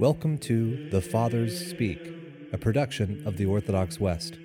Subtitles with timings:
[0.00, 2.00] Welcome to The Fathers Speak,
[2.54, 4.38] a production of the Orthodox West.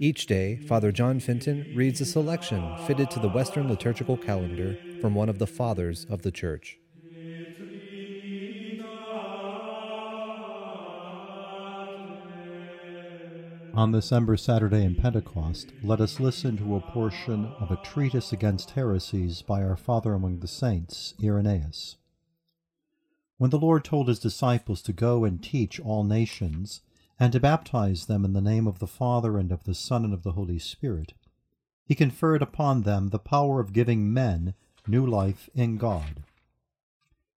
[0.00, 5.14] Each day, Father John Fenton reads a selection fitted to the Western liturgical calendar from
[5.14, 6.80] one of the Fathers of the Church.
[13.72, 18.32] On this Ember Saturday in Pentecost, let us listen to a portion of a treatise
[18.32, 21.94] against heresies by our Father among the Saints, Irenaeus.
[23.40, 26.82] When the Lord told his disciples to go and teach all nations,
[27.18, 30.12] and to baptize them in the name of the Father and of the Son and
[30.12, 31.14] of the Holy Spirit,
[31.82, 34.52] he conferred upon them the power of giving men
[34.86, 36.22] new life in God.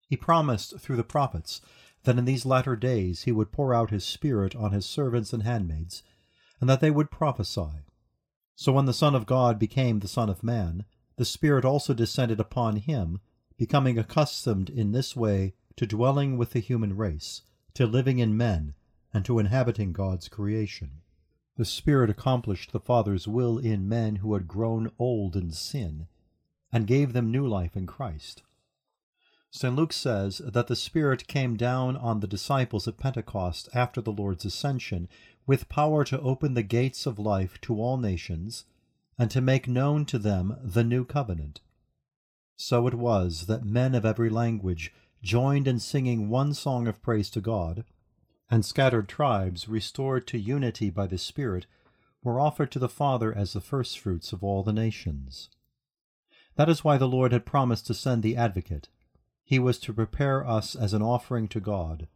[0.10, 1.62] He promised through the prophets
[2.04, 5.44] that in these latter days he would pour out his Spirit on his servants and
[5.44, 6.04] handmaids,
[6.60, 7.86] and that they would prophesy.
[8.58, 10.84] So when the Son of God became the Son of Man,
[11.16, 13.22] the Spirit also descended upon him,
[13.56, 17.42] becoming accustomed in this way to dwelling with the human race,
[17.74, 18.74] to living in men,
[19.14, 21.02] and to inhabiting God's creation.
[21.56, 26.08] The Spirit accomplished the Father's will in men who had grown old in sin,
[26.72, 28.42] and gave them new life in Christ.
[29.52, 29.76] St.
[29.76, 34.46] Luke says that the Spirit came down on the disciples at Pentecost after the Lord's
[34.46, 35.08] ascension
[35.46, 38.66] with power to open the gates of life to all nations
[39.18, 41.62] and to make known to them the new covenant.
[42.56, 44.92] So it was that men of every language
[45.24, 47.86] joined in singing one song of praise to God,
[48.52, 51.66] and scattered tribes, restored to unity by the Spirit,
[52.22, 55.50] were offered to the Father as the firstfruits of all the nations.
[56.58, 58.90] That is why the Lord had promised to send the Advocate.
[59.46, 62.10] He was to prepare us as an offering to God.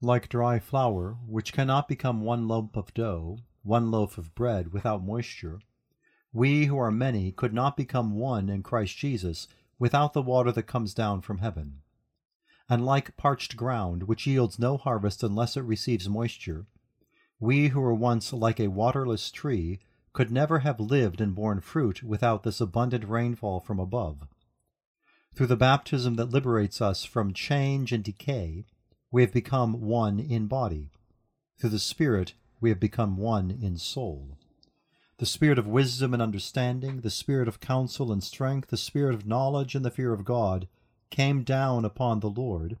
[0.00, 5.04] Like dry flour, which cannot become one lump of dough, one loaf of bread without
[5.04, 5.60] moisture,
[6.32, 9.46] we who are many could not become one in Christ Jesus
[9.78, 11.82] without the water that comes down from heaven
[12.68, 16.66] and like parched ground, which yields no harvest unless it receives moisture,
[17.38, 19.78] we who were once like a waterless tree
[20.12, 24.26] could never have lived and borne fruit without this abundant rainfall from above.
[25.34, 28.64] Through the baptism that liberates us from change and decay,
[29.10, 30.90] we have become one in body.
[31.58, 34.38] Through the Spirit, we have become one in soul.
[35.18, 39.26] The Spirit of wisdom and understanding, the Spirit of counsel and strength, the Spirit of
[39.26, 40.68] knowledge and the fear of God
[41.10, 42.78] came down upon the Lord,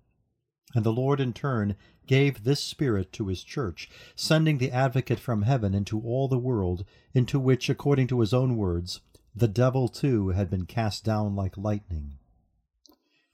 [0.74, 1.76] and the Lord in turn
[2.06, 6.84] gave this Spirit to his church, sending the Advocate from heaven into all the world,
[7.14, 9.00] into which, according to his own words,
[9.34, 12.18] the devil too had been cast down like lightning.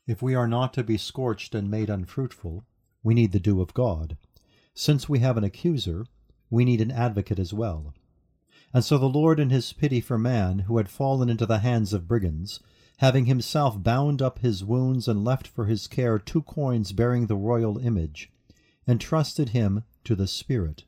[0.07, 2.65] If we are not to be scorched and made unfruitful,
[3.03, 4.17] we need the dew of God.
[4.75, 6.07] Since we have an accuser,
[6.51, 7.95] we need an advocate as well.
[8.75, 11.93] And so the Lord, in his pity for man, who had fallen into the hands
[11.93, 12.61] of brigands,
[12.99, 17.37] having himself bound up his wounds and left for his care two coins bearing the
[17.37, 18.31] royal image,
[18.87, 20.85] entrusted him to the Spirit.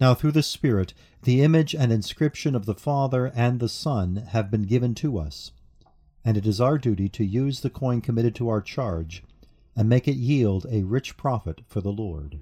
[0.00, 4.50] Now through the Spirit the image and inscription of the Father and the Son have
[4.50, 5.52] been given to us,
[6.24, 9.22] and it is our duty to use the coin committed to our charge
[9.76, 12.40] and make it yield a rich profit for the Lord.